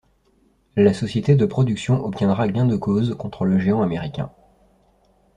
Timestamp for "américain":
3.83-4.31